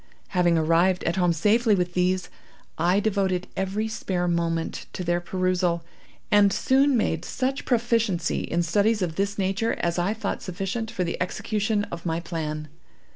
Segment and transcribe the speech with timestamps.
[0.29, 2.29] Having arrived at home safely with these,
[2.75, 5.83] I devoted every spare moment to their perusal,
[6.31, 11.03] and soon made such proficiency in studies of this nature as I thought sufficient for
[11.03, 12.67] the execution of my plan.